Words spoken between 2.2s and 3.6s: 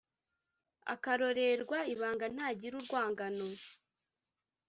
ntagira urwangano